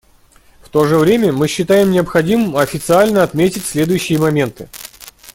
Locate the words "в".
0.63-0.69